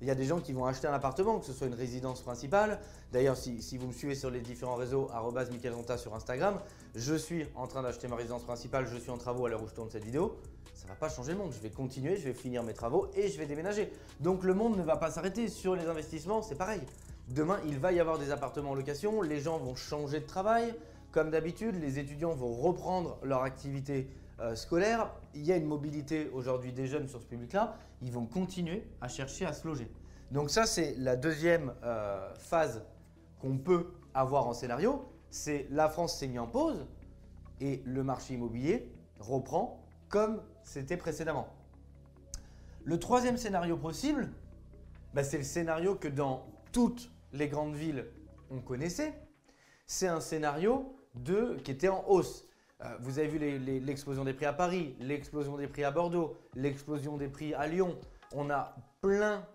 Il 0.00 0.06
y 0.06 0.10
a 0.10 0.14
des 0.14 0.24
gens 0.24 0.40
qui 0.40 0.52
vont 0.52 0.66
acheter 0.66 0.86
un 0.86 0.92
appartement, 0.92 1.38
que 1.38 1.46
ce 1.46 1.52
soit 1.52 1.66
une 1.66 1.74
résidence 1.74 2.20
principale. 2.20 2.78
D'ailleurs, 3.12 3.36
si, 3.36 3.78
vous 3.78 3.86
me 3.88 3.92
suivez 3.92 4.14
sur 4.14 4.30
les 4.30 4.40
différents 4.40 4.76
réseaux, 4.76 5.08
Ronta 5.12 5.96
sur 5.96 6.14
Instagram, 6.14 6.60
je 6.94 7.14
suis 7.14 7.46
en 7.54 7.66
train 7.66 7.82
d'acheter 7.82 8.06
ma 8.06 8.16
résidence 8.16 8.42
principale, 8.42 8.86
je 8.86 8.96
suis 8.96 9.10
en 9.10 9.18
travaux 9.18 9.46
à 9.46 9.48
l'heure 9.48 9.62
où 9.62 9.68
je 9.68 9.74
tourne 9.74 9.90
cette 9.90 10.04
vidéo 10.04 10.36
ça 10.84 10.92
va 10.92 10.96
pas 10.96 11.08
changer 11.08 11.32
le 11.32 11.38
monde. 11.38 11.52
Je 11.52 11.60
vais 11.60 11.70
continuer, 11.70 12.16
je 12.16 12.24
vais 12.24 12.34
finir 12.34 12.62
mes 12.62 12.74
travaux 12.74 13.08
et 13.14 13.28
je 13.28 13.38
vais 13.38 13.46
déménager. 13.46 13.90
Donc 14.20 14.44
le 14.44 14.54
monde 14.54 14.76
ne 14.76 14.82
va 14.82 14.96
pas 14.96 15.10
s'arrêter. 15.10 15.48
Sur 15.48 15.74
les 15.76 15.86
investissements, 15.86 16.42
c'est 16.42 16.56
pareil. 16.56 16.80
Demain, 17.28 17.58
il 17.66 17.78
va 17.78 17.92
y 17.92 18.00
avoir 18.00 18.18
des 18.18 18.30
appartements 18.30 18.72
en 18.72 18.74
location, 18.74 19.22
les 19.22 19.40
gens 19.40 19.58
vont 19.58 19.74
changer 19.74 20.20
de 20.20 20.26
travail. 20.26 20.74
Comme 21.10 21.30
d'habitude, 21.30 21.76
les 21.80 21.98
étudiants 21.98 22.34
vont 22.34 22.52
reprendre 22.52 23.18
leur 23.22 23.42
activité 23.42 24.08
euh, 24.40 24.54
scolaire. 24.56 25.10
Il 25.34 25.44
y 25.44 25.52
a 25.52 25.56
une 25.56 25.64
mobilité 25.64 26.28
aujourd'hui 26.34 26.72
des 26.72 26.86
jeunes 26.86 27.08
sur 27.08 27.20
ce 27.20 27.26
public-là. 27.26 27.76
Ils 28.02 28.10
vont 28.12 28.26
continuer 28.26 28.84
à 29.00 29.08
chercher 29.08 29.46
à 29.46 29.52
se 29.52 29.66
loger. 29.66 29.90
Donc 30.32 30.50
ça, 30.50 30.66
c'est 30.66 30.96
la 30.98 31.16
deuxième 31.16 31.72
euh, 31.84 32.34
phase 32.34 32.82
qu'on 33.40 33.56
peut 33.58 33.92
avoir 34.12 34.46
en 34.46 34.52
scénario. 34.52 35.08
C'est 35.30 35.66
la 35.70 35.88
France 35.88 36.18
s'est 36.18 36.26
mise 36.26 36.40
en 36.40 36.46
pause 36.46 36.86
et 37.60 37.82
le 37.86 38.02
marché 38.02 38.34
immobilier 38.34 38.90
reprend 39.18 39.80
comme 40.08 40.42
c'était 40.64 40.96
précédemment. 40.96 41.48
Le 42.84 42.98
troisième 42.98 43.36
scénario 43.36 43.76
possible, 43.76 44.30
bah, 45.14 45.24
c'est 45.24 45.38
le 45.38 45.44
scénario 45.44 45.94
que 45.94 46.08
dans 46.08 46.46
toutes 46.72 47.10
les 47.34 47.48
grandes 47.48 47.74
villes 47.74 48.06
on 48.50 48.60
connaissait. 48.60 49.12
C'est 49.86 50.08
un 50.08 50.20
scénario 50.20 50.96
de, 51.14 51.56
qui 51.64 51.70
était 51.70 51.88
en 51.88 52.04
hausse. 52.08 52.46
Euh, 52.80 52.96
vous 53.00 53.18
avez 53.18 53.28
vu 53.28 53.38
l'explosion 53.80 54.24
des 54.24 54.32
prix 54.32 54.46
à 54.46 54.52
Paris, 54.52 54.96
l'explosion 55.00 55.56
des 55.56 55.66
prix 55.66 55.84
à 55.84 55.90
Bordeaux, 55.90 56.36
l'explosion 56.54 57.16
des 57.16 57.28
prix 57.28 57.52
à 57.54 57.66
Lyon. 57.66 57.98
On 58.32 58.50
a 58.50 58.74
plein 59.00 59.46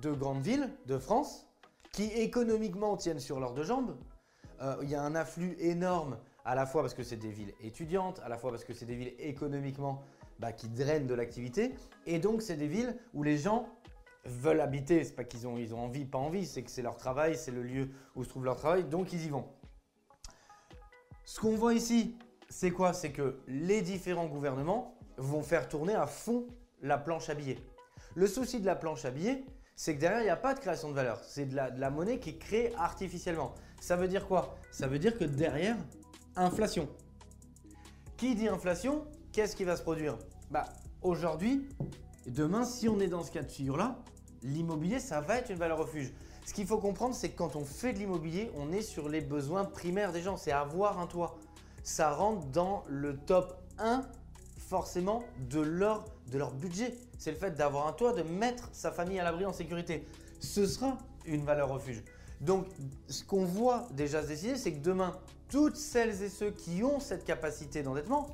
de 0.00 0.12
grandes 0.12 0.42
villes 0.42 0.70
de 0.86 0.98
France 0.98 1.46
qui 1.92 2.04
économiquement 2.04 2.96
tiennent 2.96 3.20
sur 3.20 3.40
leurs 3.40 3.54
deux 3.54 3.64
jambes. 3.64 3.96
Euh, 4.60 4.76
il 4.82 4.90
y 4.90 4.94
a 4.94 5.02
un 5.02 5.14
afflux 5.14 5.56
énorme, 5.58 6.18
à 6.44 6.54
la 6.54 6.66
fois 6.66 6.82
parce 6.82 6.94
que 6.94 7.02
c'est 7.02 7.16
des 7.16 7.30
villes 7.30 7.52
étudiantes, 7.62 8.20
à 8.24 8.28
la 8.28 8.38
fois 8.38 8.50
parce 8.50 8.64
que 8.64 8.72
c'est 8.72 8.86
des 8.86 8.94
villes 8.94 9.14
économiquement 9.18 10.02
bah, 10.38 10.52
qui 10.52 10.68
drainent 10.68 11.06
de 11.06 11.14
l'activité. 11.14 11.74
Et 12.06 12.18
donc, 12.18 12.42
c'est 12.42 12.56
des 12.56 12.68
villes 12.68 12.96
où 13.14 13.22
les 13.22 13.38
gens 13.38 13.68
veulent 14.24 14.60
habiter. 14.60 15.04
C'est 15.04 15.14
pas 15.14 15.24
qu'ils 15.24 15.46
ont, 15.46 15.58
ils 15.58 15.74
ont 15.74 15.80
envie, 15.80 16.04
pas 16.04 16.18
envie, 16.18 16.46
c'est 16.46 16.62
que 16.62 16.70
c'est 16.70 16.82
leur 16.82 16.96
travail, 16.96 17.36
c'est 17.36 17.50
le 17.50 17.62
lieu 17.62 17.90
où 18.14 18.24
se 18.24 18.28
trouve 18.28 18.44
leur 18.44 18.56
travail, 18.56 18.84
donc 18.84 19.12
ils 19.12 19.24
y 19.24 19.28
vont. 19.28 19.46
Ce 21.24 21.40
qu'on 21.40 21.54
voit 21.54 21.74
ici, 21.74 22.16
c'est 22.48 22.70
quoi? 22.70 22.92
C'est 22.92 23.12
que 23.12 23.40
les 23.46 23.82
différents 23.82 24.26
gouvernements 24.26 24.98
vont 25.16 25.42
faire 25.42 25.68
tourner 25.68 25.94
à 25.94 26.06
fond 26.06 26.46
la 26.82 26.98
planche 26.98 27.28
à 27.30 27.34
billets. 27.34 27.58
Le 28.14 28.26
souci 28.26 28.60
de 28.60 28.66
la 28.66 28.76
planche 28.76 29.04
à 29.04 29.10
billets, 29.10 29.44
c'est 29.76 29.94
que 29.94 30.00
derrière, 30.00 30.20
il 30.20 30.24
n'y 30.24 30.30
a 30.30 30.36
pas 30.36 30.54
de 30.54 30.60
création 30.60 30.90
de 30.90 30.94
valeur. 30.94 31.20
C'est 31.24 31.46
de 31.46 31.56
la, 31.56 31.70
de 31.70 31.80
la 31.80 31.90
monnaie 31.90 32.18
qui 32.18 32.30
est 32.30 32.38
créée 32.38 32.74
artificiellement. 32.76 33.54
Ça 33.80 33.96
veut 33.96 34.08
dire 34.08 34.26
quoi? 34.26 34.54
Ça 34.70 34.86
veut 34.86 34.98
dire 34.98 35.16
que 35.16 35.24
derrière, 35.24 35.76
inflation. 36.36 36.88
Qui 38.16 38.34
dit 38.34 38.48
inflation 38.48 39.06
Qu'est-ce 39.32 39.56
qui 39.56 39.64
va 39.64 39.76
se 39.76 39.82
produire? 39.82 40.18
Bah, 40.50 40.66
aujourd'hui, 41.00 41.66
demain, 42.26 42.64
si 42.64 42.88
on 42.88 43.00
est 43.00 43.08
dans 43.08 43.22
ce 43.22 43.30
cas 43.30 43.42
de 43.42 43.50
figure-là, 43.50 43.98
l'immobilier, 44.42 45.00
ça 45.00 45.20
va 45.20 45.38
être 45.38 45.50
une 45.50 45.58
valeur 45.58 45.78
refuge. 45.78 46.12
Ce 46.44 46.52
qu'il 46.52 46.66
faut 46.66 46.78
comprendre, 46.78 47.14
c'est 47.14 47.30
que 47.30 47.38
quand 47.38 47.56
on 47.56 47.64
fait 47.64 47.92
de 47.92 47.98
l'immobilier, 47.98 48.50
on 48.56 48.72
est 48.72 48.82
sur 48.82 49.08
les 49.08 49.20
besoins 49.20 49.64
primaires 49.64 50.12
des 50.12 50.22
gens. 50.22 50.36
C'est 50.36 50.52
avoir 50.52 50.98
un 50.98 51.06
toit. 51.06 51.38
Ça 51.84 52.12
rentre 52.12 52.46
dans 52.46 52.82
le 52.88 53.16
top 53.16 53.56
1 53.78 54.02
forcément 54.58 55.22
de 55.50 55.60
leur, 55.60 56.04
de 56.30 56.38
leur 56.38 56.52
budget. 56.52 56.94
C'est 57.18 57.30
le 57.30 57.36
fait 57.36 57.52
d'avoir 57.52 57.86
un 57.86 57.92
toit, 57.92 58.12
de 58.12 58.22
mettre 58.22 58.68
sa 58.72 58.90
famille 58.90 59.20
à 59.20 59.24
l'abri 59.24 59.44
en 59.44 59.52
sécurité. 59.52 60.04
Ce 60.40 60.66
sera 60.66 60.98
une 61.26 61.44
valeur 61.44 61.68
refuge. 61.68 62.02
Donc, 62.40 62.66
ce 63.06 63.22
qu'on 63.22 63.44
voit 63.44 63.86
déjà 63.92 64.22
se 64.22 64.28
décider, 64.28 64.56
c'est 64.56 64.72
que 64.72 64.82
demain, 64.82 65.16
toutes 65.48 65.76
celles 65.76 66.22
et 66.22 66.28
ceux 66.28 66.50
qui 66.50 66.82
ont 66.82 66.98
cette 66.98 67.24
capacité 67.24 67.82
d'endettement, 67.82 68.26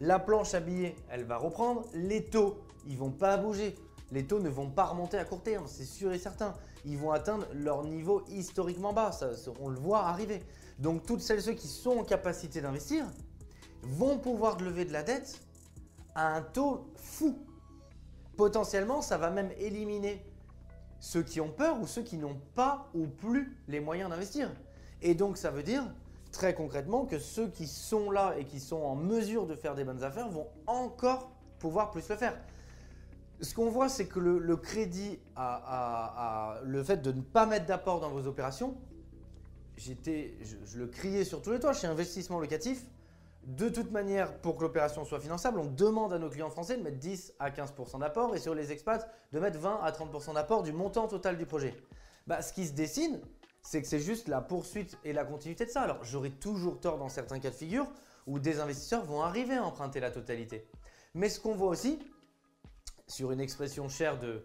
la 0.00 0.18
planche 0.18 0.54
à 0.54 0.60
billets, 0.60 0.96
elle 1.10 1.24
va 1.24 1.36
reprendre. 1.36 1.84
Les 1.94 2.24
taux, 2.24 2.58
ils 2.88 2.98
vont 2.98 3.12
pas 3.12 3.36
bouger. 3.36 3.76
Les 4.12 4.26
taux 4.26 4.40
ne 4.40 4.50
vont 4.50 4.68
pas 4.68 4.84
remonter 4.84 5.16
à 5.16 5.24
court 5.24 5.42
terme, 5.42 5.64
c'est 5.66 5.86
sûr 5.86 6.12
et 6.12 6.18
certain. 6.18 6.54
Ils 6.84 6.98
vont 6.98 7.12
atteindre 7.12 7.46
leur 7.54 7.82
niveau 7.82 8.22
historiquement 8.28 8.92
bas. 8.92 9.10
on 9.58 9.68
le 9.70 9.78
voit 9.78 10.04
arriver. 10.04 10.42
Donc 10.78 11.06
toutes 11.06 11.22
celles 11.22 11.38
et 11.38 11.42
ceux 11.42 11.54
qui 11.54 11.66
sont 11.66 11.98
en 11.98 12.04
capacité 12.04 12.60
d'investir 12.60 13.06
vont 13.82 14.18
pouvoir 14.18 14.58
lever 14.60 14.84
de 14.84 14.92
la 14.92 15.02
dette 15.02 15.40
à 16.14 16.36
un 16.36 16.42
taux 16.42 16.92
fou. 16.94 17.38
Potentiellement, 18.36 19.00
ça 19.00 19.16
va 19.16 19.30
même 19.30 19.50
éliminer 19.58 20.22
ceux 21.00 21.22
qui 21.22 21.40
ont 21.40 21.50
peur 21.50 21.80
ou 21.80 21.86
ceux 21.86 22.02
qui 22.02 22.18
n'ont 22.18 22.38
pas 22.54 22.90
ou 22.94 23.06
plus 23.06 23.56
les 23.66 23.80
moyens 23.80 24.10
d'investir. 24.10 24.50
Et 25.00 25.14
donc 25.14 25.38
ça 25.38 25.50
veut 25.50 25.62
dire 25.62 25.84
très 26.32 26.54
concrètement 26.54 27.06
que 27.06 27.18
ceux 27.18 27.48
qui 27.48 27.66
sont 27.66 28.10
là 28.10 28.34
et 28.38 28.44
qui 28.44 28.60
sont 28.60 28.82
en 28.82 28.94
mesure 28.94 29.46
de 29.46 29.54
faire 29.54 29.74
des 29.74 29.84
bonnes 29.84 30.04
affaires 30.04 30.28
vont 30.28 30.48
encore 30.66 31.30
pouvoir 31.58 31.90
plus 31.90 32.06
le 32.10 32.16
faire. 32.16 32.38
Ce 33.42 33.54
qu'on 33.54 33.68
voit, 33.70 33.88
c'est 33.88 34.06
que 34.06 34.20
le, 34.20 34.56
crédit 34.56 35.18
à, 35.34 36.60
le 36.64 36.82
fait 36.84 36.98
de 36.98 37.10
ne 37.10 37.20
pas 37.20 37.44
mettre 37.44 37.66
d'apport 37.66 37.98
dans 37.98 38.10
vos 38.10 38.28
opérations, 38.28 38.76
j'étais, 39.76 40.34
je, 40.42 40.78
le 40.78 40.86
criais 40.86 41.24
sur 41.24 41.42
tous 41.42 41.50
les 41.50 41.58
toits 41.58 41.72
chez 41.72 41.88
Investissement 41.88 42.38
Locatif. 42.38 42.84
De 43.44 43.68
toute 43.68 43.90
manière, 43.90 44.38
pour 44.38 44.56
que 44.56 44.62
l'opération 44.62 45.04
soit 45.04 45.18
finançable, 45.18 45.58
on 45.58 45.66
demande 45.66 46.12
à 46.12 46.20
nos 46.20 46.30
clients 46.30 46.50
français 46.50 46.76
de 46.76 46.84
mettre 46.84 46.98
10 46.98 47.34
à 47.40 47.50
15% 47.50 47.98
d'apport 47.98 48.36
et 48.36 48.38
sur 48.38 48.54
les 48.54 48.70
expats 48.70 49.12
de 49.32 49.40
mettre 49.40 49.58
20 49.58 49.80
à 49.82 49.90
30% 49.90 50.34
d'apport 50.34 50.62
du 50.62 50.72
montant 50.72 51.08
total 51.08 51.36
du 51.36 51.44
projet. 51.44 51.74
Bah, 52.28 52.42
ce 52.42 52.52
qui 52.52 52.64
se 52.64 52.72
dessine, 52.72 53.20
c'est 53.60 53.82
que 53.82 53.88
c'est 53.88 53.98
juste 53.98 54.28
la 54.28 54.40
poursuite 54.40 54.96
et 55.02 55.12
la 55.12 55.24
continuité 55.24 55.66
de 55.66 55.70
ça. 55.70 55.82
Alors 55.82 56.04
j'aurais 56.04 56.30
toujours 56.30 56.78
tort 56.78 56.98
dans 56.98 57.08
certains 57.08 57.40
cas 57.40 57.50
de 57.50 57.56
figure 57.56 57.88
où 58.28 58.38
des 58.38 58.60
investisseurs 58.60 59.04
vont 59.04 59.22
arriver 59.22 59.56
à 59.56 59.64
emprunter 59.64 59.98
la 59.98 60.12
totalité. 60.12 60.64
Mais 61.14 61.28
ce 61.28 61.40
qu'on 61.40 61.56
voit 61.56 61.68
aussi, 61.68 61.98
sur 63.06 63.32
une 63.32 63.40
expression 63.40 63.88
chère 63.88 64.18
de, 64.18 64.44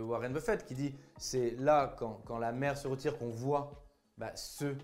Warren 0.00 0.32
Buffett 0.32 0.64
qui 0.64 0.74
dit 0.74 0.94
c'est 1.18 1.50
là 1.58 1.94
quand, 1.98 2.38
la 2.38 2.52
mer 2.52 2.76
se 2.76 2.88
retire 2.88 3.18
qu'on 3.18 3.30
voit 3.30 3.70
bah, 4.18 4.32
ceux 4.34 4.76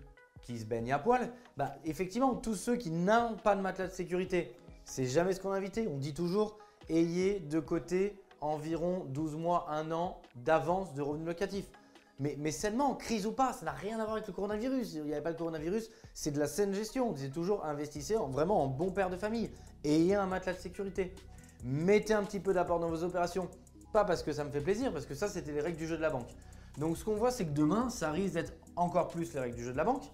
qui 0.42 0.58
se 0.58 0.64
baignent 0.64 0.92
à 0.92 0.98
poil. 0.98 1.32
Bah, 1.56 1.74
effectivement, 1.84 2.34
tous 2.34 2.54
ceux 2.54 2.76
qui 2.76 2.90
n'ont 2.90 3.36
pas 3.36 3.56
de 3.56 3.60
matelas 3.60 3.88
de 3.88 3.92
sécurité, 3.92 4.54
c'est 4.84 5.06
jamais 5.06 5.32
ce 5.32 5.40
qu'on 5.40 5.52
a 5.52 5.56
invité. 5.56 5.86
On 5.88 5.98
dit 5.98 6.14
toujours 6.14 6.58
ayez 6.88 7.40
de 7.40 7.60
côté 7.60 8.20
environ 8.40 9.04
12 9.08 9.36
mois, 9.36 9.66
1 9.70 9.90
an 9.92 10.20
d'avance 10.34 10.94
de 10.94 11.02
revenus 11.02 11.26
locatifs. 11.26 11.70
Mais, 12.18 12.36
mais 12.38 12.50
sainement, 12.50 12.94
crise 12.94 13.26
ou 13.26 13.32
pas, 13.32 13.54
ça 13.54 13.64
n'a 13.64 13.72
rien 13.72 13.98
à 13.98 14.04
voir 14.04 14.12
avec 14.16 14.26
le 14.26 14.34
coronavirus. 14.34 14.94
Il 14.94 15.04
n'y 15.04 15.12
avait 15.12 15.22
pas 15.22 15.30
le 15.30 15.36
coronavirus, 15.36 15.90
c'est 16.12 16.30
de 16.30 16.38
la 16.38 16.46
saine 16.46 16.74
gestion. 16.74 17.08
On 17.08 17.12
disait 17.12 17.30
toujours 17.30 17.64
investissez 17.64 18.16
en, 18.16 18.28
vraiment 18.28 18.62
en 18.62 18.66
bon 18.66 18.90
père 18.90 19.08
de 19.08 19.16
famille. 19.16 19.50
Ayez 19.84 20.16
un 20.16 20.26
matelas 20.26 20.52
de 20.52 20.58
sécurité. 20.58 21.14
Mettez 21.64 22.14
un 22.14 22.24
petit 22.24 22.40
peu 22.40 22.52
d'apport 22.52 22.80
dans 22.80 22.88
vos 22.88 23.02
opérations. 23.04 23.48
Pas 23.92 24.04
parce 24.04 24.22
que 24.22 24.32
ça 24.32 24.44
me 24.44 24.50
fait 24.50 24.60
plaisir, 24.60 24.92
parce 24.92 25.06
que 25.06 25.14
ça, 25.14 25.28
c'était 25.28 25.52
les 25.52 25.60
règles 25.60 25.78
du 25.78 25.86
jeu 25.86 25.96
de 25.96 26.02
la 26.02 26.10
banque. 26.10 26.28
Donc, 26.78 26.96
ce 26.96 27.04
qu'on 27.04 27.16
voit, 27.16 27.30
c'est 27.30 27.44
que 27.44 27.52
demain, 27.52 27.90
ça 27.90 28.10
risque 28.10 28.34
d'être 28.34 28.52
encore 28.76 29.08
plus 29.08 29.34
les 29.34 29.40
règles 29.40 29.56
du 29.56 29.64
jeu 29.64 29.72
de 29.72 29.76
la 29.76 29.84
banque. 29.84 30.04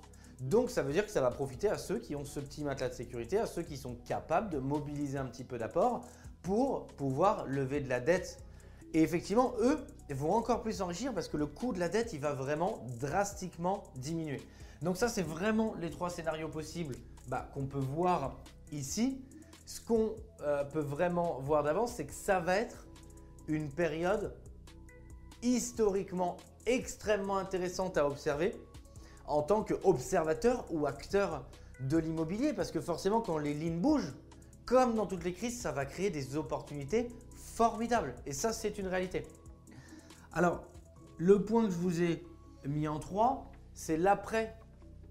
Donc, 0.40 0.70
ça 0.70 0.82
veut 0.82 0.92
dire 0.92 1.04
que 1.04 1.12
ça 1.12 1.20
va 1.20 1.30
profiter 1.30 1.68
à 1.68 1.78
ceux 1.78 1.98
qui 1.98 2.16
ont 2.16 2.24
ce 2.24 2.40
petit 2.40 2.64
matelas 2.64 2.88
de 2.88 2.94
sécurité, 2.94 3.38
à 3.38 3.46
ceux 3.46 3.62
qui 3.62 3.76
sont 3.76 3.94
capables 4.06 4.50
de 4.50 4.58
mobiliser 4.58 5.18
un 5.18 5.26
petit 5.26 5.44
peu 5.44 5.58
d'apport 5.58 6.04
pour 6.42 6.86
pouvoir 6.88 7.46
lever 7.46 7.80
de 7.80 7.88
la 7.88 8.00
dette. 8.00 8.38
Et 8.94 9.02
effectivement, 9.02 9.54
eux 9.60 9.78
vont 10.10 10.32
encore 10.32 10.62
plus 10.62 10.74
s'enrichir 10.74 11.12
parce 11.12 11.28
que 11.28 11.36
le 11.36 11.46
coût 11.46 11.72
de 11.72 11.80
la 11.80 11.88
dette, 11.88 12.12
il 12.12 12.20
va 12.20 12.32
vraiment 12.32 12.84
drastiquement 13.00 13.82
diminuer. 13.96 14.40
Donc 14.82 14.96
ça, 14.96 15.08
c'est 15.08 15.22
vraiment 15.22 15.74
les 15.80 15.90
trois 15.90 16.10
scénarios 16.10 16.48
possibles 16.48 16.94
bah, 17.28 17.48
qu'on 17.52 17.66
peut 17.66 17.78
voir 17.78 18.36
ici. 18.72 19.20
Ce 19.66 19.80
qu'on 19.80 20.14
euh, 20.42 20.64
peut 20.64 20.80
vraiment 20.80 21.40
voir 21.40 21.64
d'avance, 21.64 21.94
c'est 21.94 22.06
que 22.06 22.14
ça 22.14 22.38
va 22.38 22.56
être 22.56 22.86
une 23.48 23.68
période 23.68 24.32
historiquement 25.42 26.36
extrêmement 26.66 27.36
intéressante 27.36 27.98
à 27.98 28.06
observer 28.06 28.54
en 29.26 29.42
tant 29.42 29.64
qu'observateur 29.64 30.64
ou 30.70 30.86
acteur 30.86 31.44
de 31.80 31.98
l'immobilier. 31.98 32.52
Parce 32.52 32.70
que 32.70 32.80
forcément, 32.80 33.20
quand 33.20 33.38
les 33.38 33.54
lignes 33.54 33.80
bougent, 33.80 34.14
comme 34.64 34.94
dans 34.94 35.06
toutes 35.06 35.24
les 35.24 35.32
crises, 35.32 35.60
ça 35.60 35.72
va 35.72 35.84
créer 35.84 36.10
des 36.10 36.36
opportunités 36.36 37.08
formidables. 37.36 38.14
Et 38.24 38.32
ça, 38.32 38.52
c'est 38.52 38.78
une 38.78 38.86
réalité. 38.86 39.26
Alors, 40.32 40.64
le 41.18 41.42
point 41.42 41.64
que 41.64 41.70
je 41.70 41.78
vous 41.78 42.02
ai 42.02 42.24
mis 42.66 42.86
en 42.86 43.00
trois, 43.00 43.50
c'est 43.74 43.96
l'après 43.96 44.56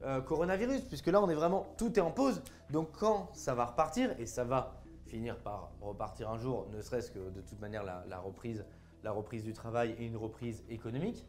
euh, 0.05 0.21
coronavirus, 0.21 0.81
puisque 0.81 1.07
là, 1.07 1.21
on 1.21 1.29
est 1.29 1.35
vraiment, 1.35 1.65
tout 1.77 1.97
est 1.97 2.01
en 2.01 2.11
pause. 2.11 2.41
Donc, 2.69 2.91
quand 2.91 3.29
ça 3.33 3.55
va 3.55 3.65
repartir, 3.65 4.13
et 4.19 4.25
ça 4.25 4.43
va 4.43 4.81
finir 5.07 5.37
par 5.39 5.71
repartir 5.81 6.29
un 6.29 6.37
jour, 6.37 6.67
ne 6.71 6.81
serait-ce 6.81 7.11
que 7.11 7.29
de 7.29 7.41
toute 7.41 7.59
manière 7.59 7.83
la, 7.83 8.19
reprise, 8.19 8.65
la 9.03 9.11
reprise 9.11 9.43
du 9.43 9.53
travail 9.53 9.95
et 9.97 10.05
une 10.05 10.17
reprise 10.17 10.63
économique, 10.69 11.25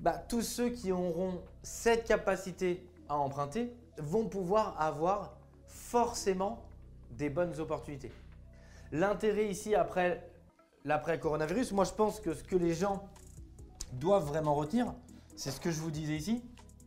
bah, 0.00 0.16
tous 0.28 0.42
ceux 0.42 0.70
qui 0.70 0.92
auront 0.92 1.40
cette 1.62 2.06
capacité 2.06 2.86
à 3.08 3.16
emprunter 3.16 3.72
vont 3.98 4.28
pouvoir 4.28 4.80
avoir 4.80 5.36
forcément 5.66 6.62
des 7.10 7.30
bonnes 7.30 7.58
opportunités. 7.60 8.12
L'intérêt 8.92 9.48
ici 9.48 9.74
après 9.74 10.30
l'après-coronavirus, 10.84 11.72
moi 11.72 11.84
je 11.84 11.92
pense 11.92 12.20
que 12.20 12.34
ce 12.34 12.44
que 12.44 12.56
les 12.56 12.74
gens 12.74 13.08
doivent 13.94 14.26
vraiment 14.26 14.54
retenir, 14.54 14.94
c'est 15.34 15.50
ce 15.50 15.60
que 15.60 15.70
je 15.70 15.80
vous 15.80 15.90
disais 15.90 16.16
ici. 16.16 16.42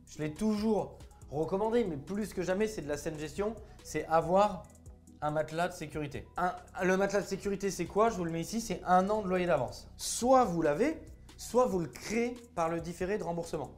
Je 0.10 0.20
l'ai 0.20 0.34
toujours 0.34 0.98
recommandé, 1.32 1.84
mais 1.84 1.98
plus 1.98 2.34
que 2.34 2.42
jamais, 2.42 2.68
c'est 2.68 2.82
de 2.82 2.88
la 2.88 2.98
saine 2.98 3.18
gestion, 3.18 3.56
c'est 3.84 4.06
avoir 4.08 4.64
un 5.22 5.32
matelas 5.32 5.68
de 5.68 5.74
sécurité. 5.74 6.26
le 6.82 6.98
matelas 6.98 7.22
de 7.22 7.28
sécurité, 7.28 7.72
c'est 7.72 7.86
quoi? 7.86 8.10
Je 8.10 8.16
vous 8.16 8.26
le 8.26 8.32
mets 8.32 8.42
ici, 8.42 8.62
c'est 8.62 8.82
un 8.86 9.10
an 9.10 9.22
de 9.22 9.28
loyer 9.28 9.46
d'avance. 9.46 9.88
Soit 9.98 10.46
vous 10.46 10.62
l'avez, 10.62 10.98
soit 11.38 11.66
vous 11.66 11.80
le 11.80 11.88
créez 11.88 12.36
par 12.56 12.70
le 12.70 12.82
différé 12.82 13.18
de 13.18 13.24
remboursement. 13.24 13.72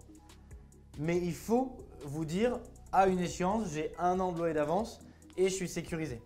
Mais 0.98 1.18
il 1.18 1.34
faut 1.34 1.78
vous 2.06 2.26
dire, 2.26 2.60
à 2.92 3.08
une 3.08 3.20
échéance, 3.20 3.70
j'ai 3.72 3.92
un 3.98 4.20
an 4.20 4.32
de 4.32 4.38
loyer 4.38 4.54
d'avance 4.54 5.00
et 5.38 5.50
je 5.50 5.54
suis 5.54 5.70
sécurisé 5.70 6.22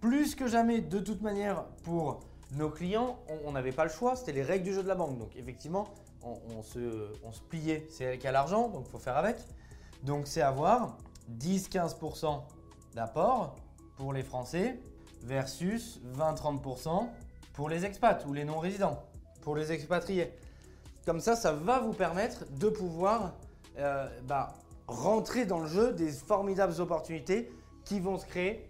plus 0.00 0.34
que 0.34 0.46
jamais, 0.46 0.80
de 0.80 0.98
toute 0.98 1.20
manière, 1.20 1.64
pour 1.84 2.20
nos 2.52 2.70
clients, 2.70 3.18
on 3.44 3.52
n'avait 3.52 3.72
pas 3.72 3.84
le 3.84 3.90
choix, 3.90 4.16
c'était 4.16 4.32
les 4.32 4.42
règles 4.42 4.64
du 4.64 4.72
jeu 4.72 4.82
de 4.82 4.88
la 4.88 4.94
banque. 4.94 5.18
Donc 5.18 5.36
effectivement, 5.36 5.88
on, 6.22 6.62
se, 6.62 7.12
on 7.24 7.30
pliait, 7.48 7.86
c'est 7.90 8.04
elle 8.04 8.18
qui 8.18 8.26
l'argent, 8.26 8.68
donc 8.68 8.84
il 8.86 8.90
faut 8.90 8.98
faire 8.98 9.16
avec. 9.16 9.36
Donc 10.02 10.26
c'est 10.26 10.42
avoir 10.42 10.96
10-15% 11.38 12.40
d'apport 12.94 13.56
pour 13.96 14.12
les 14.12 14.22
Français 14.22 14.80
versus 15.22 16.00
20-30% 16.16 17.08
pour 17.52 17.68
les 17.68 17.84
expats 17.84 18.24
ou 18.26 18.32
les 18.32 18.44
non-résidents, 18.44 19.02
pour 19.42 19.56
les 19.56 19.72
expatriés. 19.72 20.32
Comme 21.04 21.20
ça, 21.20 21.36
ça 21.36 21.52
va 21.52 21.80
vous 21.80 21.92
permettre 21.92 22.44
de 22.58 22.68
pouvoir 22.68 23.34
euh, 23.78 24.08
bah, 24.24 24.54
rentrer 24.86 25.46
dans 25.46 25.60
le 25.60 25.66
jeu 25.66 25.92
des 25.92 26.10
formidables 26.10 26.80
opportunités 26.80 27.50
qui 27.84 28.00
vont 28.00 28.18
se 28.18 28.26
créer 28.26 28.69